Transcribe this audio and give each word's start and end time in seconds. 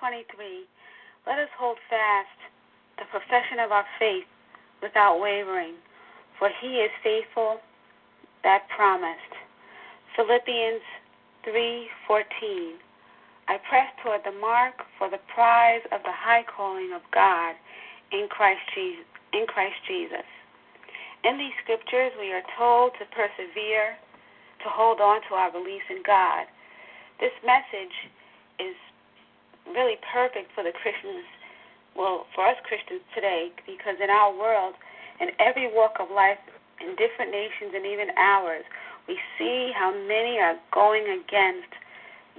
Hebrews 0.00 0.24
10:23, 0.32 0.66
let 1.26 1.38
us 1.38 1.48
hold 1.58 1.76
fast 1.88 2.28
the 2.98 3.04
profession 3.06 3.60
of 3.60 3.72
our 3.72 3.86
faith 3.98 4.24
without 4.82 5.20
wavering, 5.20 5.74
for 6.38 6.48
he 6.60 6.80
is 6.80 6.90
faithful 7.02 7.60
that 8.42 8.68
promised. 8.68 9.34
Philippians 10.16 10.82
3:14, 11.44 12.78
I 13.48 13.58
press 13.58 13.92
toward 14.02 14.24
the 14.24 14.32
mark 14.32 14.74
for 14.98 15.08
the 15.10 15.20
prize 15.34 15.82
of 15.92 16.02
the 16.02 16.12
high 16.12 16.44
calling 16.44 16.92
of 16.92 17.02
God 17.10 17.54
in 18.10 18.28
Christ 18.28 18.62
Jesus. 18.74 19.04
In 19.32 19.46
Christ 19.46 19.76
Jesus. 19.86 20.26
In 21.24 21.36
these 21.36 21.52
scriptures, 21.62 22.12
we 22.18 22.32
are 22.32 22.42
told 22.56 22.94
to 22.98 23.04
persevere, 23.06 23.96
to 24.62 24.68
hold 24.68 25.00
on 25.00 25.20
to 25.28 25.34
our 25.34 25.50
beliefs 25.50 25.84
in 25.90 26.02
God. 26.02 26.46
This 27.20 27.32
message 27.44 28.10
is 28.58 28.74
really 29.66 29.96
perfect 30.12 30.52
for 30.54 30.64
the 30.64 30.72
Christians, 30.82 31.24
well, 31.96 32.26
for 32.34 32.46
us 32.46 32.56
Christians 32.64 33.02
today, 33.14 33.50
because 33.66 33.96
in 34.02 34.10
our 34.10 34.32
world, 34.32 34.74
in 35.20 35.28
every 35.38 35.68
walk 35.72 35.96
of 36.00 36.08
life, 36.10 36.38
in 36.80 36.96
different 36.96 37.30
nations 37.30 37.76
and 37.76 37.84
even 37.84 38.08
ours, 38.16 38.64
we 39.06 39.18
see 39.38 39.72
how 39.76 39.92
many 39.92 40.38
are 40.38 40.56
going 40.72 41.04
against 41.04 41.68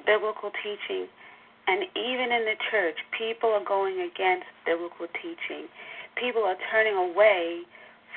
biblical 0.06 0.52
teaching. 0.64 1.08
And 1.68 1.86
even 1.96 2.32
in 2.32 2.44
the 2.46 2.58
church, 2.72 2.98
people 3.16 3.50
are 3.52 3.64
going 3.64 4.02
against 4.02 4.50
biblical 4.66 5.08
teaching. 5.22 5.70
People 6.16 6.44
are 6.44 6.58
turning 6.72 6.96
away 6.96 7.62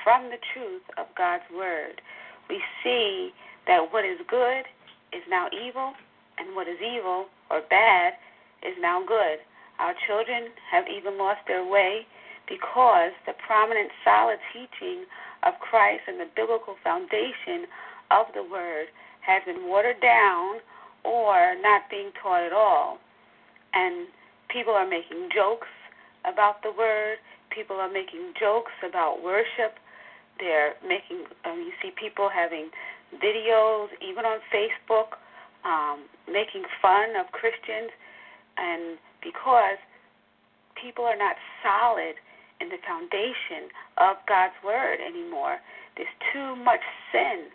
from 0.02 0.30
the 0.30 0.40
truth 0.52 0.82
of 0.96 1.06
God's 1.16 1.44
Word. 1.54 2.00
We 2.48 2.60
see 2.82 3.32
that 3.66 3.92
what 3.92 4.04
is 4.04 4.18
good 4.28 4.64
is 5.12 5.22
now 5.28 5.48
evil, 5.52 5.92
and 6.38 6.54
what 6.56 6.68
is 6.68 6.78
evil 6.80 7.26
or 7.50 7.62
bad 7.70 8.14
is 8.64 8.74
now 8.80 9.04
good. 9.06 9.38
Our 9.78 9.94
children 10.06 10.50
have 10.70 10.84
even 10.88 11.18
lost 11.18 11.40
their 11.46 11.66
way 11.66 12.06
because 12.48 13.12
the 13.26 13.32
prominent, 13.46 13.90
solid 14.04 14.38
teaching 14.52 15.04
of 15.42 15.54
Christ 15.60 16.02
and 16.08 16.20
the 16.20 16.28
biblical 16.36 16.76
foundation 16.82 17.66
of 18.10 18.26
the 18.34 18.42
Word 18.42 18.88
has 19.20 19.42
been 19.46 19.68
watered 19.68 20.00
down 20.00 20.60
or 21.04 21.54
not 21.60 21.88
being 21.90 22.10
taught 22.22 22.44
at 22.44 22.52
all. 22.52 22.98
And 23.72 24.08
people 24.48 24.74
are 24.74 24.88
making 24.88 25.28
jokes 25.34 25.68
about 26.24 26.62
the 26.62 26.72
Word. 26.72 27.18
People 27.50 27.76
are 27.76 27.90
making 27.90 28.32
jokes 28.38 28.72
about 28.86 29.22
worship. 29.22 29.76
They're 30.38 30.74
making, 30.86 31.24
um, 31.44 31.60
you 31.60 31.72
see 31.82 31.90
people 31.98 32.28
having 32.32 32.70
videos, 33.22 33.88
even 34.02 34.24
on 34.24 34.38
Facebook, 34.52 35.16
um, 35.64 36.04
making 36.28 36.64
fun 36.82 37.16
of 37.16 37.30
Christians 37.32 37.90
and 38.56 38.98
because 39.22 39.78
people 40.74 41.04
are 41.04 41.16
not 41.16 41.36
solid 41.62 42.16
in 42.60 42.68
the 42.68 42.78
foundation 42.86 43.70
of 43.98 44.16
God's 44.28 44.54
word 44.64 45.00
anymore, 45.00 45.58
there's 45.96 46.12
too 46.32 46.54
much 46.56 46.82
sin. 47.10 47.50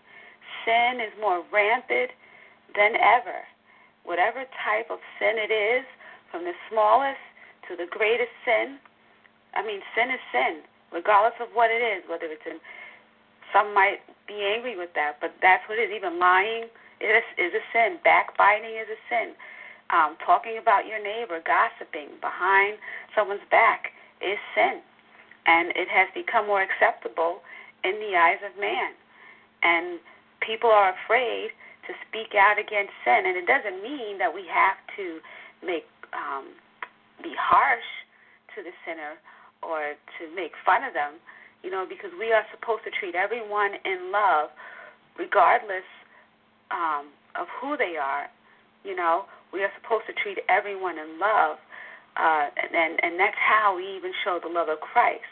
Sin 0.66 1.00
is 1.00 1.14
more 1.20 1.44
rampant 1.52 2.12
than 2.76 2.96
ever. 3.00 3.46
Whatever 4.04 4.44
type 4.66 4.90
of 4.90 5.00
sin 5.20 5.38
it 5.38 5.52
is, 5.52 5.86
from 6.32 6.44
the 6.44 6.56
smallest 6.70 7.22
to 7.68 7.76
the 7.76 7.90
greatest 7.90 8.34
sin, 8.46 8.78
I 9.56 9.66
mean, 9.66 9.82
sin 9.96 10.10
is 10.14 10.22
sin, 10.32 10.62
regardless 10.94 11.38
of 11.42 11.50
what 11.54 11.72
it 11.72 11.82
is, 11.82 12.06
whether 12.10 12.26
it's 12.26 12.46
in 12.46 12.62
some 13.50 13.74
might 13.74 14.06
be 14.30 14.46
angry 14.46 14.78
with 14.78 14.94
that, 14.94 15.18
but 15.18 15.34
that's 15.42 15.66
what 15.66 15.82
it 15.82 15.90
is. 15.90 15.96
Even 15.98 16.22
lying 16.22 16.70
is, 17.02 17.26
is 17.42 17.50
a 17.50 17.64
sin. 17.74 17.98
Backbiting 18.06 18.78
is 18.78 18.86
a 18.94 19.00
sin 19.10 19.34
um, 19.90 20.18
talking 20.26 20.58
about 20.62 20.86
your 20.86 21.02
neighbor, 21.02 21.42
gossiping 21.42 22.14
behind 22.22 22.78
someone's 23.16 23.46
back 23.50 23.94
is 24.22 24.38
sin. 24.54 24.82
And 25.46 25.74
it 25.74 25.90
has 25.90 26.08
become 26.14 26.46
more 26.46 26.62
acceptable 26.62 27.42
in 27.84 27.98
the 27.98 28.14
eyes 28.14 28.42
of 28.46 28.54
man. 28.60 28.94
And 29.64 30.00
people 30.46 30.70
are 30.70 30.94
afraid 30.94 31.50
to 31.90 31.92
speak 32.06 32.38
out 32.38 32.62
against 32.62 32.94
sin. 33.02 33.26
And 33.26 33.34
it 33.34 33.50
doesn't 33.50 33.82
mean 33.82 34.22
that 34.22 34.30
we 34.30 34.46
have 34.46 34.78
to 34.98 35.20
make 35.66 35.90
um, 36.14 36.54
be 37.24 37.34
harsh 37.34 37.90
to 38.56 38.62
the 38.62 38.74
sinner 38.86 39.18
or 39.66 39.98
to 40.22 40.24
make 40.36 40.54
fun 40.64 40.86
of 40.86 40.94
them, 40.94 41.18
you 41.64 41.72
know, 41.72 41.86
because 41.90 42.12
we 42.18 42.32
are 42.32 42.46
supposed 42.54 42.86
to 42.86 42.92
treat 42.94 43.16
everyone 43.16 43.76
in 43.84 44.12
love, 44.14 44.54
regardless 45.18 45.88
um, 46.72 47.10
of 47.36 47.48
who 47.60 47.76
they 47.76 47.98
are. 47.98 48.30
You 48.86 48.96
know, 48.96 49.26
we 49.54 49.64
are 49.64 49.72
supposed 49.82 50.06
to 50.08 50.14
treat 50.14 50.38
everyone 50.50 50.98
in 50.98 51.20
love, 51.20 51.58
uh, 52.18 52.48
and 52.54 53.00
and 53.02 53.20
that's 53.20 53.38
how 53.38 53.76
we 53.76 53.86
even 53.98 54.12
show 54.24 54.40
the 54.42 54.50
love 54.50 54.70
of 54.70 54.80
Christ. 54.80 55.28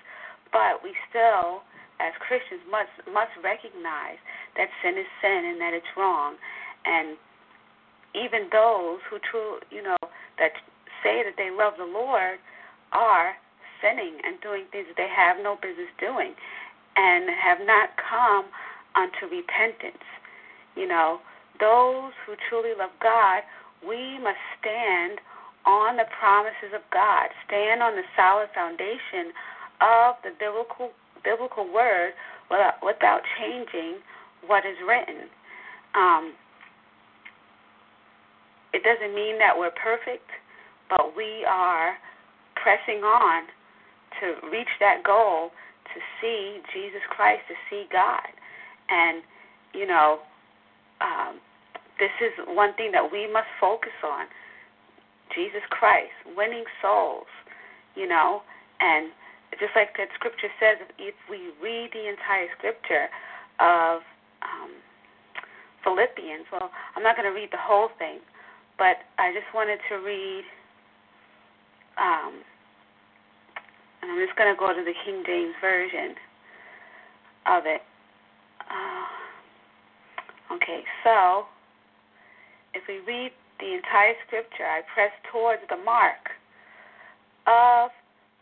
But 0.52 0.82
we 0.84 0.96
still, 1.10 1.62
as 2.00 2.14
Christians, 2.22 2.62
must 2.70 2.94
must 3.12 3.34
recognize 3.44 4.18
that 4.56 4.70
sin 4.82 4.98
is 4.98 5.10
sin 5.22 5.54
and 5.54 5.62
that 5.62 5.74
it's 5.74 5.92
wrong, 5.96 6.36
and 6.86 7.18
even 8.16 8.50
those 8.52 9.00
who 9.10 9.22
true, 9.30 9.60
you 9.70 9.84
know, 9.84 10.00
that 10.40 10.58
say 11.04 11.22
that 11.22 11.38
they 11.38 11.52
love 11.54 11.74
the 11.78 11.86
Lord 11.86 12.40
are 12.92 13.36
sinning 13.82 14.18
and 14.26 14.42
doing 14.42 14.66
things 14.72 14.88
that 14.90 14.98
they 14.98 15.12
have 15.12 15.38
no 15.44 15.56
business 15.62 15.92
doing, 16.00 16.34
and 16.96 17.30
have 17.30 17.62
not 17.66 17.94
come 17.98 18.46
unto 18.96 19.30
repentance. 19.30 20.02
You 20.76 20.88
know, 20.88 21.20
those 21.60 22.14
who 22.26 22.34
truly 22.50 22.74
love 22.78 22.94
God 23.02 23.42
we 23.86 24.18
must 24.20 24.42
stand 24.60 25.20
on 25.66 25.98
the 25.98 26.08
promises 26.20 26.72
of 26.74 26.82
God, 26.94 27.28
stand 27.46 27.84
on 27.84 27.96
the 27.96 28.08
solid 28.16 28.48
foundation 28.56 29.36
of 29.82 30.16
the 30.24 30.32
biblical 30.40 30.92
biblical 31.24 31.72
word 31.72 32.14
without, 32.50 32.76
without 32.82 33.22
changing 33.38 34.00
what 34.46 34.66
is 34.66 34.78
written. 34.88 35.28
Um, 35.94 36.34
it 38.74 38.84
doesn't 38.84 39.14
mean 39.14 39.38
that 39.40 39.58
we're 39.58 39.72
perfect, 39.72 40.30
but 40.90 41.16
we 41.16 41.44
are 41.48 41.96
pressing 42.56 43.04
on 43.04 43.44
to 44.22 44.48
reach 44.50 44.72
that 44.80 45.04
goal 45.04 45.52
to 45.94 46.00
see 46.22 46.60
Jesus 46.74 47.02
Christ, 47.10 47.42
to 47.48 47.56
see 47.70 47.86
God. 47.92 48.28
And, 48.90 49.22
you 49.74 49.88
know, 49.88 50.20
um, 51.02 51.40
this 52.00 52.14
is 52.22 52.34
one 52.48 52.74
thing 52.76 52.92
that 52.92 53.12
we 53.12 53.32
must 53.32 53.48
focus 53.60 53.94
on 54.04 54.26
Jesus 55.34 55.62
Christ, 55.70 56.14
winning 56.36 56.64
souls, 56.82 57.28
you 57.96 58.08
know, 58.08 58.42
and 58.80 59.12
just 59.60 59.74
like 59.76 59.98
that 59.98 60.10
scripture 60.16 60.50
says, 60.60 60.78
if 61.00 61.16
we 61.30 61.52
read 61.62 61.90
the 61.94 62.08
entire 62.10 62.48
scripture 62.58 63.10
of 63.60 64.02
um, 64.46 64.72
Philippians, 65.84 66.46
well, 66.52 66.70
I'm 66.96 67.04
not 67.04 67.16
going 67.16 67.28
to 67.28 67.36
read 67.36 67.50
the 67.52 67.62
whole 67.62 67.90
thing, 67.98 68.20
but 68.78 68.98
I 69.18 69.34
just 69.34 69.50
wanted 69.54 69.80
to 69.90 69.96
read, 69.96 70.44
um, 71.98 72.44
and 74.02 74.12
I'm 74.12 74.22
just 74.22 74.38
going 74.38 74.54
to 74.54 74.60
go 74.60 74.74
to 74.74 74.84
the 74.84 74.94
King 75.06 75.24
James 75.26 75.56
Version 75.60 76.14
of 77.48 77.66
it. 77.66 77.82
Uh, 78.70 80.56
okay, 80.56 80.84
so 81.04 81.46
if 82.78 82.86
we 82.86 83.02
read 83.10 83.32
the 83.60 83.74
entire 83.74 84.14
scripture, 84.28 84.70
I 84.70 84.86
press 84.94 85.10
towards 85.34 85.62
the 85.70 85.82
mark 85.82 86.30
of 87.50 87.90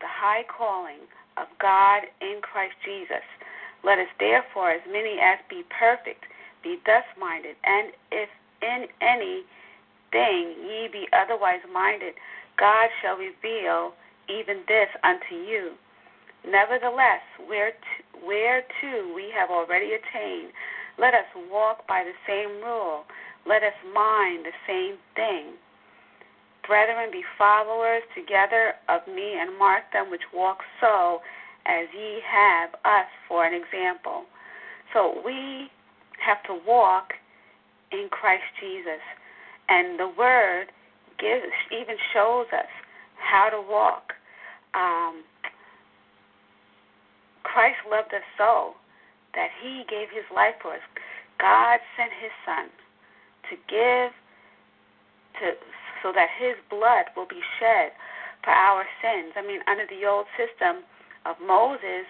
the 0.04 0.12
high 0.12 0.44
calling 0.52 1.08
of 1.40 1.48
God 1.62 2.04
in 2.20 2.44
Christ 2.44 2.76
Jesus. 2.84 3.24
Let 3.84 4.00
us 4.00 4.12
therefore, 4.20 4.72
as 4.72 4.84
many 4.92 5.20
as 5.24 5.40
be 5.48 5.64
perfect, 5.72 6.28
be 6.64 6.78
thus 6.86 7.08
minded, 7.16 7.56
and 7.64 7.96
if 8.12 8.28
in 8.62 8.88
any 9.00 9.48
thing 10.12 10.52
ye 10.68 10.90
be 10.92 11.08
otherwise 11.16 11.64
minded, 11.72 12.16
God 12.60 12.90
shall 13.02 13.16
reveal 13.16 13.94
even 14.28 14.68
this 14.68 14.90
unto 15.04 15.36
you. 15.36 15.80
Nevertheless, 16.44 17.24
whereto 17.48 19.14
we 19.16 19.32
have 19.32 19.50
already 19.50 19.96
attained, 19.96 20.52
let 20.98 21.14
us 21.14 21.28
walk 21.52 21.88
by 21.88 22.04
the 22.04 22.16
same 22.28 22.62
rule. 22.64 23.06
Let 23.48 23.62
us 23.64 23.78
mind 23.94 24.46
the 24.46 24.58
same 24.68 24.98
thing. 25.16 25.54
Brethren, 26.68 27.10
be 27.12 27.24
followers 27.38 28.02
together 28.16 28.74
of 28.90 29.02
me 29.08 29.38
and 29.40 29.58
mark 29.60 29.84
them 29.94 30.10
which 30.10 30.26
walk 30.34 30.60
so 30.82 31.22
as 31.68 31.86
ye 31.94 32.20
have 32.26 32.74
us 32.84 33.06
for 33.28 33.46
an 33.46 33.54
example. 33.54 34.24
So 34.94 35.22
we 35.24 35.70
have 36.26 36.42
to 36.48 36.58
walk 36.66 37.14
in 37.92 38.08
Christ 38.10 38.44
Jesus. 38.60 39.02
And 39.70 40.00
the 40.00 40.12
Word 40.18 40.68
gives, 41.20 41.54
even 41.72 41.98
shows 42.14 42.48
us 42.52 42.70
how 43.18 43.50
to 43.50 43.62
walk. 43.62 44.14
Um, 44.74 45.24
Christ 47.44 47.78
loved 47.90 48.14
us 48.14 48.26
so 48.38 48.74
that 49.36 49.50
he 49.62 49.84
gave 49.88 50.10
his 50.10 50.26
life 50.34 50.56
for 50.62 50.74
us. 50.74 50.86
God 51.40 51.80
sent 51.96 52.12
his 52.22 52.32
son 52.46 52.70
to 53.50 53.56
give 53.70 54.12
to 55.42 55.46
so 56.04 56.14
that 56.14 56.30
his 56.38 56.54
blood 56.70 57.10
will 57.18 57.26
be 57.26 57.42
shed 57.58 57.90
for 58.46 58.54
our 58.54 58.86
sins. 59.02 59.34
I 59.34 59.42
mean, 59.42 59.60
under 59.66 59.90
the 59.90 60.06
old 60.06 60.30
system 60.38 60.86
of 61.26 61.36
Moses, 61.42 62.06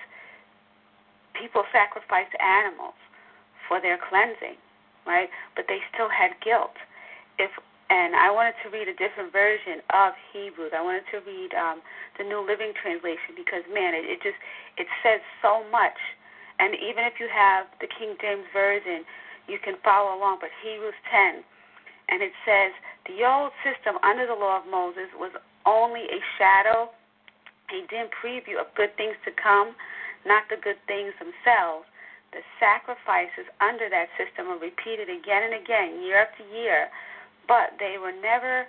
people 1.31 1.63
sacrificed 1.71 2.35
animals 2.43 2.99
for 3.71 3.79
their 3.79 3.95
cleansing, 3.95 4.59
right? 5.07 5.31
But 5.55 5.65
they 5.71 5.79
still 5.95 6.11
had 6.11 6.35
guilt. 6.43 6.75
If 7.39 7.51
and 7.85 8.17
I 8.17 8.33
wanted 8.33 8.57
to 8.65 8.73
read 8.73 8.89
a 8.89 8.97
different 8.97 9.29
version 9.29 9.77
of 9.93 10.17
Hebrews. 10.33 10.73
I 10.73 10.81
wanted 10.81 11.05
to 11.13 11.21
read 11.21 11.53
um, 11.53 11.85
the 12.17 12.25
New 12.25 12.41
Living 12.41 12.73
Translation 12.81 13.37
because 13.37 13.61
man, 13.69 13.93
it, 13.93 14.09
it 14.09 14.19
just 14.25 14.41
it 14.81 14.89
says 15.05 15.21
so 15.45 15.61
much. 15.69 15.95
And 16.57 16.73
even 16.81 17.05
if 17.05 17.21
you 17.21 17.29
have 17.29 17.69
the 17.77 17.85
King 17.85 18.17
James 18.17 18.47
version, 18.49 19.05
you 19.47 19.57
can 19.63 19.75
follow 19.83 20.17
along. 20.17 20.39
But 20.41 20.51
Hebrews 20.63 20.97
10, 21.11 21.43
and 22.09 22.21
it 22.21 22.33
says 22.45 22.71
the 23.07 23.25
old 23.25 23.51
system 23.65 23.97
under 24.03 24.25
the 24.25 24.37
law 24.37 24.61
of 24.61 24.65
Moses 24.69 25.09
was 25.17 25.31
only 25.65 26.05
a 26.09 26.19
shadow, 26.37 26.89
a 27.73 27.79
dim 27.89 28.07
preview 28.13 28.61
of 28.61 28.69
good 28.77 28.93
things 28.97 29.17
to 29.25 29.31
come, 29.33 29.73
not 30.25 30.45
the 30.49 30.57
good 30.61 30.79
things 30.85 31.13
themselves. 31.17 31.85
The 32.33 32.43
sacrifices 32.59 33.47
under 33.63 33.87
that 33.89 34.11
system 34.19 34.51
are 34.51 34.59
repeated 34.59 35.07
again 35.07 35.49
and 35.49 35.55
again, 35.55 36.03
year 36.03 36.19
after 36.27 36.43
year 36.51 36.91
but 37.47 37.77
they 37.79 37.97
were 37.99 38.13
never 38.13 38.65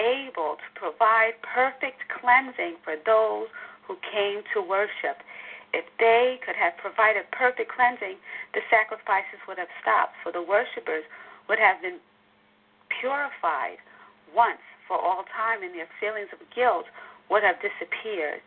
able 0.00 0.56
to 0.58 0.68
provide 0.74 1.38
perfect 1.42 2.02
cleansing 2.20 2.76
for 2.82 2.96
those 3.06 3.46
who 3.86 3.96
came 4.12 4.42
to 4.52 4.60
worship. 4.60 5.22
If 5.74 5.90
they 5.98 6.38
could 6.46 6.54
have 6.54 6.78
provided 6.78 7.26
perfect 7.34 7.74
cleansing, 7.74 8.22
the 8.54 8.62
sacrifices 8.70 9.42
would 9.50 9.58
have 9.58 9.72
stopped, 9.82 10.14
for 10.22 10.30
the 10.30 10.42
worshippers 10.42 11.02
would 11.50 11.58
have 11.58 11.82
been 11.82 11.98
purified 13.02 13.82
once 14.30 14.62
for 14.86 14.94
all 14.94 15.26
time, 15.34 15.66
and 15.66 15.74
their 15.74 15.90
feelings 15.98 16.30
of 16.30 16.38
guilt 16.54 16.86
would 17.26 17.42
have 17.42 17.58
disappeared. 17.58 18.38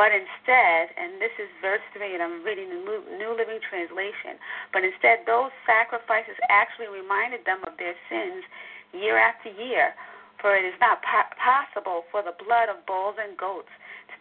But 0.00 0.16
instead, 0.16 0.96
and 0.96 1.20
this 1.20 1.36
is 1.36 1.52
verse 1.60 1.84
3, 1.92 2.16
and 2.16 2.24
I'm 2.24 2.40
reading 2.40 2.72
the 2.72 2.80
New 3.20 3.36
Living 3.36 3.60
Translation, 3.60 4.40
but 4.72 4.80
instead, 4.80 5.28
those 5.28 5.52
sacrifices 5.68 6.40
actually 6.48 6.88
reminded 6.88 7.44
them 7.44 7.60
of 7.68 7.76
their 7.76 7.92
sins 8.08 8.48
year 8.96 9.20
after 9.20 9.52
year, 9.52 9.92
for 10.40 10.56
it 10.56 10.64
is 10.64 10.74
not 10.80 11.04
po- 11.04 11.36
possible 11.36 12.08
for 12.08 12.24
the 12.24 12.32
blood 12.40 12.72
of 12.72 12.80
bulls 12.88 13.20
and 13.20 13.36
goats 13.36 13.68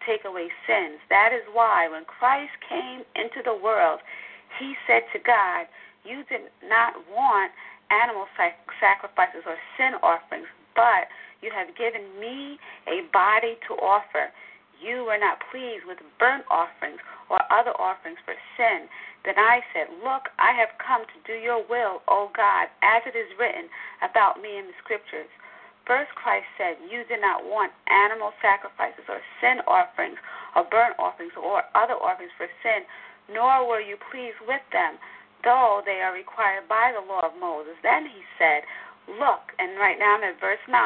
take 0.06 0.25
away 0.25 0.50
sins. 0.68 1.00
That 1.09 1.31
is 1.33 1.44
why 1.53 1.88
when 1.88 2.06
Christ 2.06 2.53
came 2.68 3.03
into 3.15 3.42
the 3.44 3.56
world, 3.56 4.00
he 4.59 4.75
said 4.88 5.03
to 5.13 5.19
God, 5.19 5.68
You 6.03 6.24
did 6.30 6.51
not 6.68 6.95
want 7.09 7.51
animal 7.92 8.25
sac- 8.38 8.59
sacrifices 8.80 9.44
or 9.45 9.57
sin 9.77 10.00
offerings, 10.01 10.48
but 10.75 11.12
you 11.42 11.51
have 11.51 11.75
given 11.75 12.06
me 12.19 12.57
a 12.88 13.06
body 13.12 13.57
to 13.68 13.74
offer. 13.81 14.31
You 14.81 15.06
were 15.06 15.19
not 15.19 15.42
pleased 15.51 15.86
with 15.86 16.00
burnt 16.18 16.45
offerings 16.50 17.00
or 17.30 17.39
other 17.51 17.74
offerings 17.77 18.18
for 18.25 18.33
sin. 18.57 18.89
Then 19.25 19.38
I 19.38 19.62
said, 19.74 19.94
Look, 20.01 20.33
I 20.39 20.54
have 20.57 20.74
come 20.81 21.06
to 21.06 21.18
do 21.30 21.38
your 21.38 21.62
will, 21.62 22.01
O 22.09 22.31
God, 22.33 22.68
as 22.81 23.06
it 23.06 23.13
is 23.13 23.30
written 23.38 23.69
about 24.01 24.42
me 24.42 24.57
in 24.57 24.65
the 24.65 24.77
scriptures. 24.81 25.30
First, 25.86 26.13
Christ 26.13 26.45
said, 26.57 26.78
You 26.86 27.04
did 27.10 27.22
not 27.22 27.44
want 27.44 27.74
animal 27.89 28.31
sacrifices 28.42 29.06
or 29.10 29.19
sin 29.42 29.66
offerings 29.66 30.18
or 30.56 30.63
burnt 30.69 30.95
offerings 31.00 31.33
or 31.36 31.66
other 31.74 31.98
offerings 31.98 32.31
for 32.38 32.48
sin, 32.62 32.86
nor 33.33 33.68
were 33.68 33.81
you 33.81 33.98
pleased 34.12 34.39
with 34.45 34.62
them, 34.72 35.01
though 35.44 35.81
they 35.86 36.01
are 36.06 36.13
required 36.13 36.69
by 36.69 36.94
the 36.94 37.01
law 37.01 37.25
of 37.25 37.33
Moses. 37.39 37.74
Then 37.81 38.06
he 38.06 38.22
said, 38.38 38.63
Look, 39.10 39.51
and 39.57 39.75
right 39.81 39.98
now 39.98 40.22
I'm 40.22 40.24
at 40.24 40.39
verse 40.39 40.62
9. 40.69 40.78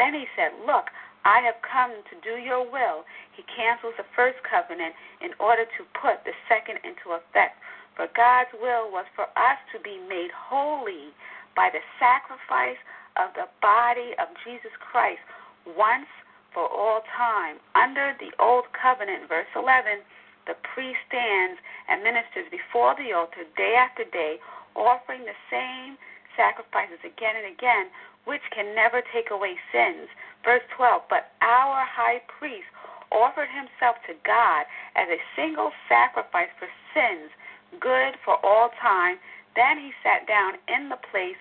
Then 0.00 0.16
he 0.16 0.24
said, 0.32 0.56
Look, 0.64 0.88
I 1.24 1.44
have 1.44 1.60
come 1.60 1.92
to 2.08 2.16
do 2.24 2.40
your 2.40 2.64
will. 2.64 3.04
He 3.36 3.44
cancels 3.44 3.92
the 4.00 4.08
first 4.16 4.40
covenant 4.40 4.96
in 5.20 5.36
order 5.36 5.68
to 5.68 5.82
put 6.00 6.24
the 6.24 6.32
second 6.48 6.80
into 6.80 7.12
effect. 7.12 7.60
For 7.96 8.08
God's 8.16 8.56
will 8.56 8.88
was 8.88 9.04
for 9.12 9.28
us 9.36 9.60
to 9.76 9.78
be 9.84 10.00
made 10.08 10.32
holy 10.32 11.12
by 11.52 11.68
the 11.68 11.84
sacrifice 12.00 12.80
of 13.16 13.34
the 13.34 13.48
body 13.62 14.14
of 14.18 14.28
Jesus 14.44 14.72
Christ 14.78 15.22
once 15.66 16.08
for 16.52 16.66
all 16.66 17.02
time. 17.16 17.58
Under 17.74 18.14
the 18.18 18.34
Old 18.42 18.66
Covenant, 18.74 19.28
verse 19.28 19.50
11, 19.54 20.02
the 20.46 20.58
priest 20.74 20.98
stands 21.06 21.58
and 21.88 22.02
ministers 22.02 22.50
before 22.50 22.94
the 22.98 23.14
altar 23.14 23.46
day 23.56 23.78
after 23.78 24.04
day, 24.08 24.38
offering 24.74 25.22
the 25.26 25.38
same 25.50 25.98
sacrifices 26.34 26.98
again 27.02 27.38
and 27.38 27.50
again, 27.50 27.90
which 28.24 28.42
can 28.54 28.74
never 28.74 29.02
take 29.14 29.30
away 29.30 29.54
sins. 29.70 30.10
Verse 30.44 30.64
12, 30.76 31.06
but 31.10 31.34
our 31.42 31.86
high 31.86 32.22
priest 32.26 32.66
offered 33.10 33.50
himself 33.50 33.98
to 34.06 34.14
God 34.22 34.64
as 34.94 35.10
a 35.10 35.20
single 35.34 35.70
sacrifice 35.90 36.50
for 36.58 36.70
sins 36.94 37.30
good 37.78 38.18
for 38.24 38.34
all 38.44 38.70
time. 38.82 39.18
Then 39.54 39.78
he 39.78 39.92
sat 40.02 40.26
down 40.26 40.58
in 40.66 40.88
the 40.88 40.98
place 41.10 41.38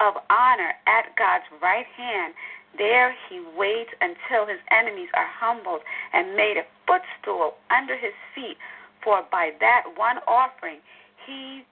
of 0.00 0.14
honor 0.30 0.74
at 0.86 1.14
God's 1.16 1.44
right 1.62 1.86
hand. 1.86 2.34
There 2.76 3.14
he 3.28 3.40
waits 3.56 3.90
until 4.00 4.46
his 4.46 4.58
enemies 4.70 5.08
are 5.14 5.28
humbled 5.28 5.80
and 6.12 6.36
made 6.36 6.56
a 6.56 6.66
footstool 6.86 7.54
under 7.70 7.96
his 7.96 8.14
feet. 8.34 8.56
For 9.02 9.22
by 9.30 9.50
that 9.60 9.84
one 9.96 10.18
offering 10.26 10.80
he 11.26 11.64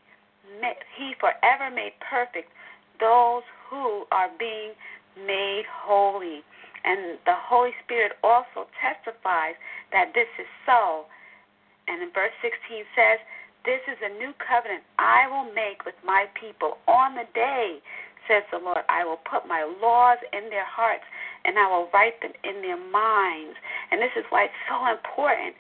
he 0.97 1.14
forever 1.19 1.71
made 1.75 1.93
perfect 2.00 2.50
those 3.00 3.43
who 3.71 4.05
are 4.12 4.29
being 4.38 4.73
made 5.17 5.64
holy. 5.67 6.43
And 6.85 7.19
the 7.25 7.35
Holy 7.35 7.71
Spirit 7.85 8.12
also 8.23 8.67
testifies 8.83 9.55
that 9.93 10.12
this 10.14 10.26
is 10.38 10.47
so. 10.67 11.07
And 11.88 12.02
in 12.02 12.11
verse 12.12 12.35
16 12.43 12.85
says, 12.95 13.19
this 13.64 13.81
is 13.87 13.99
a 14.02 14.11
new 14.19 14.35
covenant 14.43 14.83
I 14.99 15.31
will 15.31 15.47
make 15.55 15.87
with 15.87 15.95
my 16.05 16.26
people 16.35 16.79
on 16.88 17.14
the 17.14 17.26
day, 17.35 17.79
says 18.29 18.43
the 18.50 18.59
Lord. 18.59 18.85
I 18.88 19.05
will 19.05 19.21
put 19.29 19.47
my 19.47 19.64
laws 19.81 20.19
in 20.33 20.50
their 20.50 20.67
hearts 20.67 21.05
and 21.45 21.59
I 21.59 21.67
will 21.69 21.88
write 21.93 22.21
them 22.21 22.33
in 22.45 22.62
their 22.62 22.79
minds. 22.79 23.57
And 23.91 24.00
this 24.00 24.14
is 24.17 24.25
why 24.31 24.45
it's 24.47 24.62
so 24.69 24.79
important. 24.87 25.55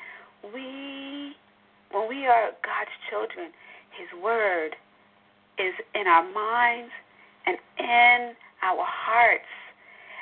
We, 0.54 1.34
when 1.90 2.08
we 2.08 2.26
are 2.26 2.50
God's 2.62 2.94
children, 3.10 3.50
His 3.94 4.10
Word 4.22 4.74
is 5.58 5.74
in 5.94 6.06
our 6.06 6.24
minds 6.32 6.92
and 7.46 7.56
in 7.78 8.34
our 8.62 8.84
hearts. 8.86 9.50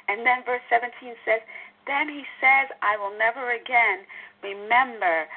And 0.08 0.26
then 0.26 0.42
verse 0.44 0.64
17 0.68 0.90
says, 1.24 1.40
Then 1.86 2.08
He 2.08 2.24
says, 2.40 2.72
I 2.82 2.96
will 2.96 3.16
never 3.16 3.52
again 3.52 4.04
remember 4.42 5.28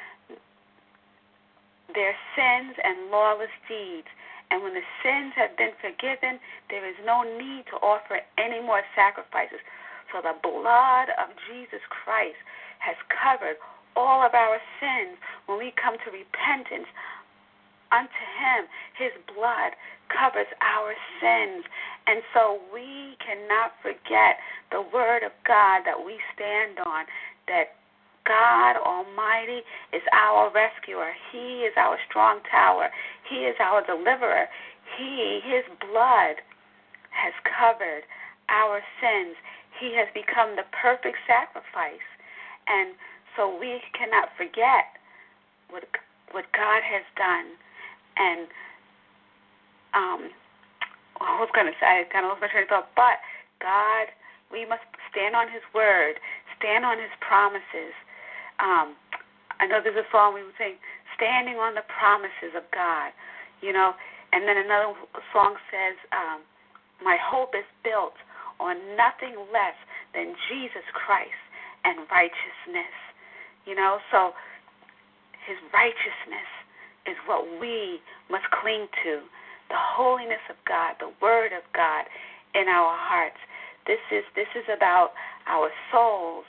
their 1.93 2.15
sins 2.36 2.75
and 2.83 3.12
lawless 3.12 3.53
deeds. 3.67 4.07
And 4.53 4.62
when 4.62 4.77
the 4.77 4.86
sins 5.01 5.33
have 5.33 5.57
been 5.57 5.74
forgiven, 5.81 6.38
there 6.69 6.86
is 6.86 6.93
no 7.01 7.25
need 7.25 7.65
to 7.74 7.81
offer 7.81 8.22
any 8.38 8.62
more 8.62 8.86
sacrifices. 8.93 9.57
For 10.13 10.22
the 10.22 10.38
blood 10.45 11.10
of 11.17 11.33
Jesus 11.50 11.81
Christ 11.89 12.38
has 12.77 12.93
covered 13.10 13.57
all 13.98 14.22
of 14.22 14.38
our 14.38 14.62
sins 14.77 15.17
when 15.50 15.57
we 15.57 15.74
come 15.74 15.98
to 16.05 16.10
repentance 16.13 16.86
unto 17.89 18.22
Him. 18.38 18.69
His 18.93 19.10
blood 19.33 19.74
covers 20.13 20.45
our 20.62 20.93
sins. 21.17 21.65
And 22.05 22.22
so 22.38 22.62
we 22.69 23.17
cannot 23.25 23.74
forget 23.81 24.38
the 24.69 24.86
Word 24.93 25.25
of 25.25 25.33
God 25.50 25.81
that 25.89 25.98
we 25.98 26.22
stand 26.38 26.77
on, 26.86 27.10
that 27.50 27.74
God 28.25 28.79
Almighty 28.79 29.65
is 29.91 30.01
our 30.13 30.51
rescuer. 30.53 31.12
He 31.31 31.67
is 31.67 31.74
our 31.75 31.98
strong 32.10 32.39
tower. 32.50 32.89
He 33.30 33.48
is 33.48 33.56
our 33.60 33.86
deliverer. 33.86 34.48
He, 34.98 35.39
His 35.44 35.63
blood 35.80 36.44
has 37.12 37.34
covered 37.46 38.03
our 38.50 38.82
sins. 39.00 39.36
He 39.80 39.96
has 39.96 40.08
become 40.13 40.56
the 40.56 40.68
perfect 40.74 41.18
sacrifice. 41.25 42.06
And 42.68 42.96
so 43.36 43.50
we 43.50 43.82
cannot 43.98 44.30
forget 44.38 44.98
what 45.70 45.84
what 46.34 46.50
God 46.53 46.82
has 46.82 47.06
done. 47.13 47.53
And 48.18 48.50
um, 49.94 50.22
I 51.22 51.38
was 51.38 51.50
going 51.53 51.70
to 51.70 51.77
say, 51.77 52.01
I 52.01 52.10
kind 52.10 52.25
of 52.25 52.34
lost 52.34 52.42
my 52.42 52.50
train 52.50 52.65
of 52.65 52.74
thought, 52.74 52.89
but 52.98 53.22
God, 53.62 54.10
we 54.50 54.65
must 54.65 54.86
stand 55.13 55.38
on 55.38 55.46
His 55.53 55.62
word, 55.77 56.18
stand 56.58 56.84
on 56.84 56.98
His 56.98 57.13
promises. 57.22 57.94
Um, 58.58 58.98
I 59.62 59.70
know 59.70 59.77
there's 59.80 59.98
a 59.98 60.10
song 60.10 60.34
we 60.34 60.42
would 60.42 60.58
sing, 60.58 60.82
standing 61.24 61.56
on 61.56 61.72
the 61.72 61.88
promises 61.88 62.51
of 62.51 62.68
God, 62.75 63.15
you 63.63 63.72
know. 63.72 63.96
And 64.36 64.44
then 64.44 64.60
another 64.60 64.92
song 65.32 65.56
says, 65.72 65.96
um, 66.12 66.44
my 67.00 67.15
hope 67.15 67.56
is 67.56 67.63
built 67.84 68.20
on 68.60 68.75
nothing 69.00 69.39
less 69.56 69.77
than 70.12 70.36
Jesus 70.51 70.84
Christ 70.92 71.39
and 71.88 72.03
righteousness. 72.12 72.92
You 73.63 73.80
know, 73.80 74.03
so 74.12 74.36
his 75.48 75.56
righteousness 75.72 76.50
is 77.08 77.15
what 77.24 77.48
we 77.62 78.03
must 78.27 78.50
cling 78.60 78.92
to. 79.08 79.24
The 79.72 79.80
holiness 79.80 80.44
of 80.51 80.60
God, 80.68 81.00
the 81.00 81.15
word 81.24 81.56
of 81.56 81.63
God 81.72 82.03
in 82.51 82.68
our 82.68 82.92
hearts. 83.00 83.39
This 83.88 84.01
is 84.12 84.24
this 84.36 84.50
is 84.56 84.68
about 84.68 85.12
our 85.48 85.72
souls 85.92 86.46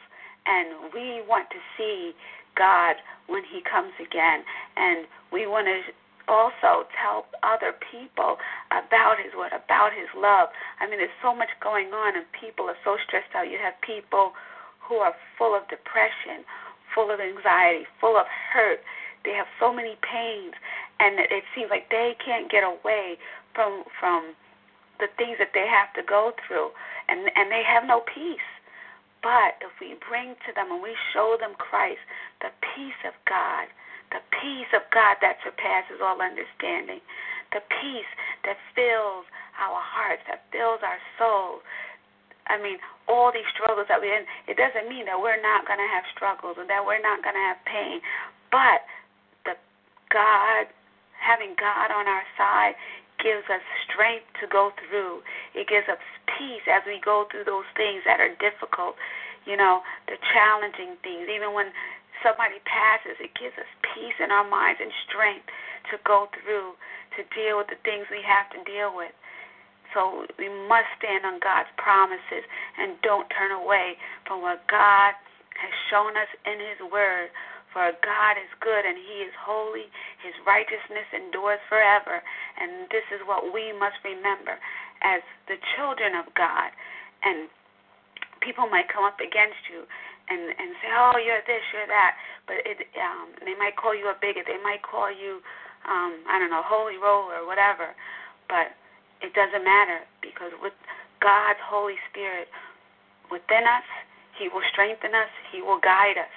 and 0.47 0.93
we 0.93 1.23
want 1.27 1.49
to 1.51 1.61
see 1.77 2.13
God 2.57 2.97
when 3.27 3.43
he 3.45 3.61
comes 3.63 3.93
again 4.01 4.45
and 4.77 5.07
we 5.33 5.47
want 5.47 5.67
to 5.67 5.93
also 6.29 6.89
tell 6.97 7.27
other 7.43 7.75
people 7.93 8.37
about 8.73 9.17
his 9.21 9.33
word, 9.37 9.53
about 9.53 9.93
his 9.93 10.09
love. 10.17 10.49
I 10.81 10.89
mean, 10.89 10.99
there's 10.99 11.21
so 11.23 11.35
much 11.35 11.53
going 11.61 11.93
on, 11.93 12.17
and 12.17 12.25
people 12.33 12.67
are 12.69 12.81
so 12.85 12.97
stressed 13.07 13.33
out. 13.35 13.51
You 13.51 13.59
have 13.61 13.77
people 13.85 14.33
who 14.81 14.97
are 15.05 15.15
full 15.37 15.57
of 15.57 15.69
depression, 15.69 16.45
full 16.95 17.11
of 17.11 17.21
anxiety, 17.21 17.85
full 18.01 18.17
of 18.17 18.27
hurt. 18.29 18.81
They 19.25 19.33
have 19.33 19.49
so 19.59 19.73
many 19.73 19.97
pains, 20.05 20.53
and 21.01 21.19
it 21.21 21.45
seems 21.57 21.71
like 21.71 21.89
they 21.91 22.17
can't 22.25 22.51
get 22.51 22.65
away 22.65 23.17
from 23.55 23.85
from 23.99 24.35
the 25.01 25.09
things 25.17 25.37
that 25.41 25.51
they 25.55 25.67
have 25.67 25.93
to 25.97 26.03
go 26.05 26.33
through, 26.47 26.71
and 27.09 27.31
and 27.35 27.51
they 27.51 27.65
have 27.65 27.85
no 27.85 28.05
peace. 28.05 28.49
But 29.25 29.57
if 29.65 29.73
we 29.81 29.97
bring 30.05 30.37
to 30.45 30.51
them 30.53 30.69
and 30.69 30.85
we 30.85 30.93
show 31.17 31.41
them 31.41 31.57
Christ, 31.57 32.05
the 32.45 32.53
peace 32.61 33.01
of 33.09 33.17
God, 33.25 33.73
the 34.13 34.21
peace 34.37 34.69
of 34.77 34.85
God 34.93 35.17
that 35.25 35.41
surpasses 35.41 36.05
all 36.05 36.21
understanding, 36.21 37.01
the 37.57 37.65
peace 37.81 38.13
that 38.45 38.61
fills 38.77 39.25
our 39.57 39.81
hearts, 39.81 40.21
that 40.29 40.45
fills 40.53 40.85
our 40.85 41.01
souls. 41.17 41.65
I 42.53 42.61
mean, 42.61 42.77
all 43.09 43.33
these 43.33 43.49
struggles 43.49 43.89
that 43.89 43.97
we're 43.97 44.13
in, 44.13 44.29
it 44.45 44.61
doesn't 44.61 44.93
mean 44.93 45.09
that 45.09 45.17
we're 45.17 45.41
not 45.41 45.65
going 45.65 45.81
to 45.81 45.89
have 45.89 46.05
struggles 46.13 46.61
and 46.61 46.69
that 46.69 46.85
we're 46.85 47.01
not 47.01 47.25
going 47.25 47.35
to 47.35 47.47
have 47.49 47.61
pain. 47.65 48.05
But 48.53 48.85
the 49.49 49.57
God, 50.13 50.69
having 51.17 51.57
God 51.57 51.89
on 51.89 52.05
our 52.05 52.29
side, 52.37 52.77
gives 53.25 53.49
us 53.49 53.65
strength 53.89 54.29
to 54.39 54.47
go 54.47 54.71
through. 54.77 55.25
It 55.57 55.65
gives 55.67 55.89
us 55.89 55.99
peace 56.37 56.63
as 56.69 56.85
we 56.85 57.01
go 57.01 57.25
through 57.33 57.49
those 57.49 57.67
things 57.73 58.05
that 58.05 58.21
are 58.21 58.37
difficult, 58.37 59.01
you 59.49 59.57
know, 59.57 59.81
the 60.07 60.21
challenging 60.37 61.01
things. 61.01 61.33
Even 61.33 61.57
when 61.57 61.73
somebody 62.21 62.61
passes, 62.69 63.17
it 63.25 63.33
gives 63.33 63.57
us 63.57 63.71
peace 63.97 64.17
in 64.21 64.29
our 64.29 64.45
minds 64.45 64.85
and 64.85 64.93
strength 65.09 65.49
to 65.89 65.97
go 66.05 66.29
through, 66.45 66.77
to 67.17 67.25
deal 67.33 67.57
with 67.57 67.73
the 67.73 67.81
things 67.81 68.05
we 68.13 68.21
have 68.21 68.53
to 68.53 68.61
deal 68.69 68.93
with. 68.93 69.17
So 69.97 70.27
we 70.37 70.53
must 70.69 70.91
stand 71.01 71.25
on 71.25 71.41
God's 71.41 71.71
promises 71.81 72.45
and 72.77 73.01
don't 73.01 73.31
turn 73.33 73.55
away 73.57 73.97
from 74.27 74.43
what 74.43 74.67
God 74.69 75.17
has 75.55 75.75
shown 75.89 76.19
us 76.19 76.29
in 76.45 76.59
His 76.59 76.81
Word. 76.91 77.31
For 77.75 77.91
God 78.07 78.39
is 78.39 78.49
good 78.63 78.87
and 78.87 78.95
He 78.95 79.27
is 79.27 79.35
holy. 79.43 79.91
His 80.23 80.33
righteousness 80.47 81.11
endures 81.11 81.61
forever. 81.67 82.23
And 82.57 82.87
this 82.95 83.05
is 83.11 83.21
what 83.27 83.51
we 83.51 83.75
must 83.75 83.99
remember 84.07 84.57
as 85.03 85.21
the 85.51 85.59
children 85.75 86.15
of 86.15 86.31
God. 86.39 86.71
And 87.27 87.51
people 88.41 88.71
might 88.71 88.87
come 88.87 89.03
up 89.03 89.19
against 89.19 89.67
you 89.69 89.83
and 90.29 90.41
and 90.57 90.71
say, 90.81 90.89
oh, 90.93 91.17
you're 91.21 91.45
this, 91.45 91.65
you're 91.73 91.89
that, 91.89 92.17
but 92.47 92.61
it 92.65 92.85
um, 92.97 93.33
they 93.45 93.57
might 93.57 93.77
call 93.77 93.93
you 93.93 94.09
a 94.09 94.17
bigot, 94.17 94.45
they 94.49 94.61
might 94.63 94.81
call 94.81 95.13
you, 95.13 95.41
um, 95.85 96.25
I 96.29 96.39
don't 96.39 96.53
know, 96.53 96.65
holy 96.65 96.97
roller 96.97 97.45
or 97.45 97.47
whatever, 97.47 97.93
but 98.49 98.73
it 99.21 99.33
doesn't 99.37 99.65
matter 99.65 100.05
because 100.21 100.53
with 100.61 100.77
God's 101.21 101.61
Holy 101.65 101.97
Spirit 102.13 102.49
within 103.29 103.65
us, 103.65 103.85
He 104.37 104.49
will 104.49 104.65
strengthen 104.73 105.13
us, 105.13 105.33
He 105.53 105.61
will 105.61 105.81
guide 105.81 106.17
us, 106.17 106.35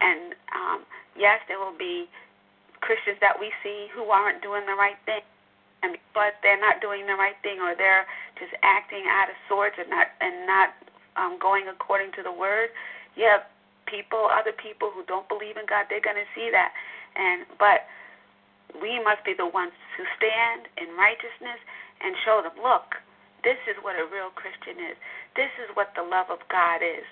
and 0.00 0.34
um, 0.54 0.78
yes, 1.16 1.40
there 1.48 1.58
will 1.58 1.76
be 1.76 2.06
Christians 2.80 3.18
that 3.20 3.38
we 3.38 3.52
see 3.62 3.88
who 3.94 4.10
aren't 4.10 4.42
doing 4.42 4.66
the 4.66 4.74
right 4.74 4.98
thing. 5.06 5.22
And 5.82 6.00
but 6.16 6.40
they're 6.40 6.60
not 6.60 6.80
doing 6.80 7.04
the 7.04 7.14
right 7.14 7.36
thing, 7.44 7.60
or 7.60 7.76
they're 7.76 8.08
just 8.40 8.56
acting 8.64 9.04
out 9.04 9.28
of 9.28 9.36
sorts 9.48 9.76
and 9.76 9.90
not 9.90 10.08
and 10.20 10.46
not 10.48 10.68
um, 11.20 11.36
going 11.38 11.68
according 11.68 12.10
to 12.16 12.22
the 12.24 12.32
word 12.32 12.72
yeah, 13.16 13.46
people, 13.86 14.26
other 14.30 14.52
people 14.54 14.90
who 14.90 15.06
don't 15.06 15.26
believe 15.30 15.56
in 15.56 15.66
God, 15.66 15.86
they're 15.88 16.04
going 16.04 16.18
to 16.18 16.30
see 16.34 16.50
that. 16.50 16.74
And 17.14 17.46
but 17.58 17.86
we 18.82 18.98
must 19.02 19.22
be 19.22 19.34
the 19.38 19.46
ones 19.46 19.74
to 19.98 20.02
stand 20.18 20.66
in 20.78 20.98
righteousness 20.98 21.62
and 22.02 22.18
show 22.26 22.42
them, 22.42 22.58
look, 22.58 22.98
this 23.46 23.58
is 23.70 23.78
what 23.86 23.94
a 23.94 24.06
real 24.10 24.34
Christian 24.34 24.82
is. 24.82 24.98
This 25.38 25.52
is 25.62 25.70
what 25.78 25.94
the 25.94 26.02
love 26.02 26.26
of 26.26 26.42
God 26.50 26.82
is. 26.82 27.06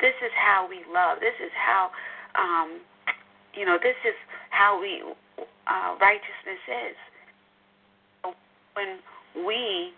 This 0.00 0.16
is 0.24 0.32
how 0.32 0.64
we 0.64 0.80
love. 0.88 1.20
This 1.20 1.36
is 1.36 1.52
how, 1.52 1.92
um, 2.34 2.80
you 3.54 3.64
know, 3.64 3.78
this 3.82 3.96
is 4.04 4.16
how 4.50 4.80
we 4.80 5.02
uh, 5.66 5.96
righteousness 6.00 6.62
is. 6.68 6.96
When 8.74 9.00
we 9.44 9.92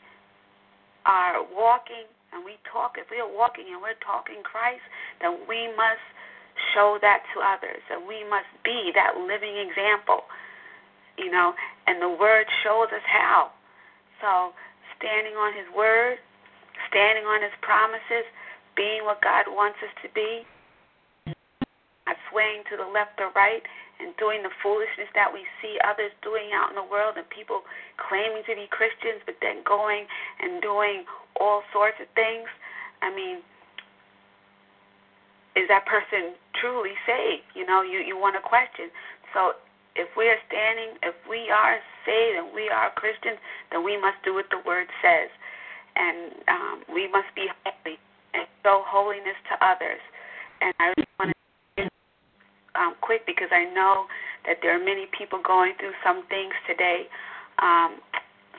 are 1.06 1.42
walking 1.54 2.10
and 2.32 2.44
we 2.44 2.58
talk, 2.66 2.96
if 2.98 3.06
we 3.10 3.20
are 3.20 3.30
walking 3.30 3.70
and 3.70 3.80
we're 3.80 3.98
talking 4.02 4.42
Christ, 4.42 4.82
then 5.22 5.38
we 5.48 5.68
must 5.76 6.02
show 6.74 6.98
that 7.02 7.22
to 7.34 7.40
others. 7.40 7.82
And 7.90 8.06
we 8.06 8.26
must 8.26 8.50
be 8.64 8.90
that 8.94 9.14
living 9.14 9.54
example, 9.62 10.26
you 11.18 11.30
know, 11.30 11.54
and 11.86 12.02
the 12.02 12.10
Word 12.10 12.46
shows 12.62 12.90
us 12.90 13.04
how. 13.06 13.54
So, 14.20 14.54
standing 14.98 15.34
on 15.34 15.54
His 15.54 15.66
Word, 15.70 16.18
standing 16.90 17.24
on 17.24 17.42
His 17.42 17.54
promises, 17.62 18.26
being 18.74 19.04
what 19.04 19.22
God 19.22 19.46
wants 19.46 19.78
us 19.82 19.94
to 20.02 20.08
be, 20.14 20.42
not 22.06 22.16
swaying 22.30 22.64
to 22.70 22.76
the 22.76 22.87
left 22.87 23.16
or 23.20 23.32
right, 23.32 23.62
and 24.00 24.12
doing 24.18 24.42
the 24.42 24.50
foolishness 24.62 25.08
that 25.14 25.30
we 25.30 25.46
see 25.62 25.78
others 25.87 26.11
doing 26.20 26.50
out 26.52 26.68
in 26.70 26.76
the 26.76 26.84
world 26.84 27.14
and 27.16 27.25
people 27.30 27.62
claiming 27.96 28.42
to 28.44 28.54
be 28.54 28.66
Christians 28.68 29.23
but 29.23 29.38
then 29.38 29.62
going 29.62 30.06
and 30.42 30.61
doing 30.61 31.06
all 31.38 31.62
sorts 31.73 31.96
of 32.02 32.11
things. 32.18 32.50
I 33.02 33.14
mean, 33.14 33.38
is 35.54 35.70
that 35.70 35.87
person 35.87 36.34
truly 36.58 36.99
saved? 37.06 37.46
You 37.54 37.64
know, 37.64 37.82
you, 37.82 38.02
you 38.02 38.18
want 38.18 38.34
to 38.34 38.42
question. 38.42 38.90
So 39.30 39.54
if 39.94 40.11
we 40.18 40.26
are 40.26 40.40
standing, 40.50 40.99
if 41.06 41.14
we 41.30 41.50
are 41.50 41.78
saved 42.02 42.34
and 42.42 42.50
we 42.50 42.66
are 42.68 42.90
Christians, 42.99 43.38
then 43.70 43.87
we 43.87 43.94
must 43.94 44.18
do 44.26 44.34
what 44.34 44.50
the 44.50 44.58
Word 44.66 44.90
says. 44.99 45.30
And 45.94 46.34
um, 46.50 46.76
we 46.90 47.06
must 47.06 47.30
be 47.38 47.46
holy 47.62 48.02
and 48.34 48.46
show 48.66 48.82
holiness 48.82 49.38
to 49.46 49.54
others. 49.62 50.02
And 50.58 50.75
I 50.82 50.90
just 50.99 51.06
want 51.18 51.30
to 51.30 51.34
um, 52.75 52.93
quick 53.04 53.28
because 53.28 53.52
I 53.52 53.68
know 53.68 54.08
that 54.49 54.64
there 54.64 54.73
are 54.73 54.82
many 54.82 55.04
people 55.12 55.40
going 55.44 55.76
through 55.76 55.92
some 56.00 56.25
things 56.32 56.56
today. 56.64 57.04
Um, 57.61 58.00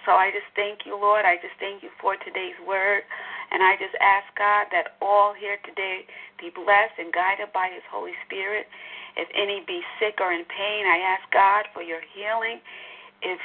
so 0.06 0.14
I 0.14 0.30
just 0.30 0.46
thank 0.54 0.86
you, 0.86 0.94
Lord. 0.94 1.26
I 1.26 1.42
just 1.42 1.58
thank 1.58 1.82
you 1.82 1.90
for 1.98 2.14
today's 2.22 2.58
word. 2.62 3.02
And 3.50 3.66
I 3.66 3.74
just 3.82 3.98
ask, 3.98 4.30
God, 4.38 4.70
that 4.70 5.02
all 5.02 5.34
here 5.34 5.58
today 5.66 6.06
be 6.38 6.54
blessed 6.54 6.98
and 7.02 7.10
guided 7.10 7.50
by 7.54 7.74
His 7.74 7.86
Holy 7.90 8.14
Spirit. 8.30 8.70
If 9.18 9.30
any 9.34 9.66
be 9.66 9.82
sick 9.98 10.22
or 10.22 10.34
in 10.34 10.46
pain, 10.46 10.86
I 10.86 11.02
ask, 11.02 11.26
God, 11.34 11.66
for 11.74 11.82
your 11.82 12.02
healing. 12.14 12.62
If 13.22 13.42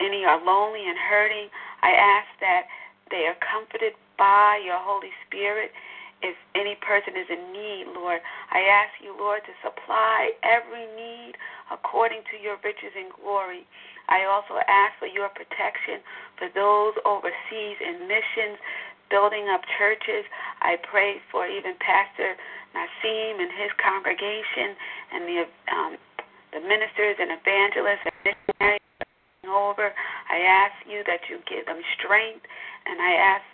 any 0.00 0.24
are 0.24 0.40
lonely 0.42 0.84
and 0.84 0.98
hurting, 0.98 1.48
I 1.80 1.96
ask 1.96 2.28
that 2.40 2.68
they 3.08 3.24
are 3.28 3.38
comforted 3.40 3.92
by 4.18 4.60
your 4.64 4.80
Holy 4.80 5.12
Spirit. 5.28 5.70
If 6.22 6.38
any 6.54 6.78
person 6.78 7.18
is 7.18 7.26
in 7.26 7.50
need, 7.50 7.90
Lord, 7.90 8.22
I 8.54 8.62
ask 8.62 8.94
you, 9.02 9.10
Lord, 9.18 9.42
to 9.42 9.54
supply 9.58 10.30
every 10.46 10.86
need 10.94 11.34
according 11.74 12.22
to 12.30 12.38
your 12.38 12.62
riches 12.62 12.94
and 12.94 13.10
glory. 13.10 13.66
I 14.06 14.24
also 14.30 14.62
ask 14.66 14.94
for 15.02 15.10
your 15.10 15.28
protection 15.34 16.02
for 16.38 16.48
those 16.54 16.94
overseas 17.02 17.78
in 17.82 18.06
missions, 18.06 18.58
building 19.10 19.50
up 19.50 19.62
churches. 19.78 20.22
I 20.62 20.78
pray 20.78 21.18
for 21.30 21.46
even 21.46 21.74
Pastor 21.82 22.38
Nasim 22.70 23.42
and 23.42 23.50
his 23.58 23.70
congregation 23.82 24.78
and 25.12 25.22
the 25.26 25.38
um, 25.70 25.92
the 26.52 26.60
ministers 26.60 27.16
and 27.18 27.32
evangelists 27.32 28.04
and 28.04 28.16
missionaries 28.22 28.82
over. 29.48 29.90
I 30.30 30.38
ask 30.44 30.76
you 30.86 31.02
that 31.08 31.26
you 31.28 31.40
give 31.48 31.66
them 31.66 31.80
strength, 31.98 32.44
and 32.86 33.00
I 33.00 33.12
ask 33.16 33.46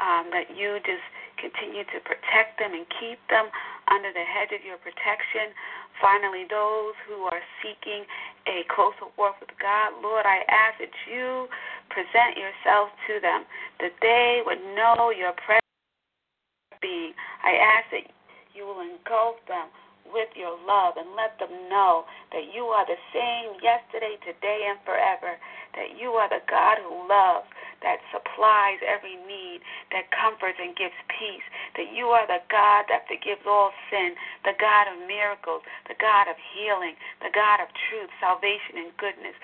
um, 0.00 0.24
that 0.32 0.48
you 0.56 0.80
just 0.84 1.04
continue 1.36 1.84
to 1.84 1.98
protect 2.04 2.58
them 2.58 2.72
and 2.72 2.84
keep 3.00 3.20
them 3.28 3.48
under 3.88 4.10
the 4.12 4.24
hedge 4.24 4.52
of 4.52 4.64
your 4.64 4.80
protection. 4.80 5.54
Finally, 6.00 6.44
those 6.48 6.96
who 7.08 7.24
are 7.30 7.40
seeking 7.62 8.04
a 8.48 8.66
closer 8.68 9.08
walk 9.16 9.40
with 9.40 9.52
God, 9.56 9.96
Lord, 10.02 10.26
I 10.26 10.44
ask 10.48 10.80
that 10.80 10.92
you 11.08 11.48
present 11.88 12.36
yourself 12.36 12.92
to 13.08 13.20
them, 13.20 13.48
that 13.80 13.94
they 14.02 14.42
would 14.44 14.60
know 14.76 15.14
your 15.14 15.32
presence 15.38 15.64
being. 16.82 17.16
I 17.44 17.56
ask 17.56 17.88
that 17.92 18.06
you 18.52 18.66
will 18.66 18.80
engulf 18.80 19.40
them 19.48 19.72
with 20.12 20.30
your 20.38 20.54
love 20.66 20.94
and 20.96 21.18
let 21.18 21.34
them 21.38 21.50
know 21.68 22.06
that 22.30 22.54
you 22.54 22.70
are 22.70 22.86
the 22.86 22.98
same 23.10 23.58
yesterday, 23.58 24.14
today, 24.22 24.70
and 24.70 24.78
forever. 24.86 25.34
That 25.74 25.98
you 25.98 26.14
are 26.16 26.28
the 26.28 26.44
God 26.48 26.78
who 26.80 27.08
loves, 27.08 27.46
that 27.82 28.00
supplies 28.12 28.78
every 28.84 29.16
need, 29.28 29.60
that 29.92 30.10
comforts 30.12 30.58
and 30.60 30.76
gives 30.76 30.96
peace. 31.08 31.44
That 31.76 31.92
you 31.92 32.12
are 32.14 32.26
the 32.26 32.42
God 32.48 32.86
that 32.88 33.08
forgives 33.08 33.44
all 33.46 33.72
sin, 33.90 34.14
the 34.44 34.56
God 34.58 34.88
of 34.88 34.96
miracles, 35.08 35.62
the 35.88 35.98
God 35.98 36.28
of 36.28 36.36
healing, 36.54 36.96
the 37.20 37.32
God 37.32 37.60
of 37.60 37.68
truth, 37.88 38.10
salvation, 38.20 38.80
and 38.80 38.90
goodness. 38.96 39.36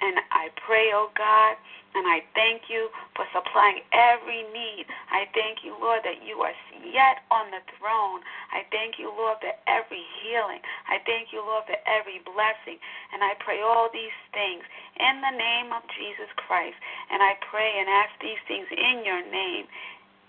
And 0.00 0.20
I 0.30 0.52
pray, 0.60 0.92
oh 0.92 1.08
God, 1.16 1.56
and 1.96 2.04
I 2.04 2.20
thank 2.36 2.68
you 2.68 2.92
for 3.16 3.24
supplying 3.32 3.80
every 3.96 4.44
need. 4.52 4.84
I 5.08 5.24
thank 5.32 5.64
you, 5.64 5.72
Lord, 5.80 6.04
that 6.04 6.20
you 6.20 6.44
are 6.44 6.52
yet 6.84 7.24
on 7.32 7.48
the 7.48 7.64
throne. 7.80 8.20
I 8.52 8.68
thank 8.68 9.00
you, 9.00 9.08
Lord, 9.08 9.40
for 9.40 9.56
every 9.64 10.04
healing. 10.20 10.60
I 10.92 11.00
thank 11.08 11.32
you, 11.32 11.40
Lord, 11.40 11.64
for 11.64 11.80
every 11.88 12.20
blessing. 12.20 12.76
And 13.16 13.24
I 13.24 13.32
pray 13.40 13.64
all 13.64 13.88
these 13.88 14.12
things 14.36 14.60
in 15.00 15.24
the 15.24 15.32
name 15.32 15.72
of 15.72 15.80
Jesus 15.96 16.28
Christ. 16.36 16.76
And 17.08 17.24
I 17.24 17.40
pray 17.48 17.80
and 17.80 17.88
ask 17.88 18.12
these 18.20 18.42
things 18.44 18.68
in 18.76 19.00
your 19.00 19.24
name. 19.32 19.64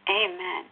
Amen. 0.08 0.72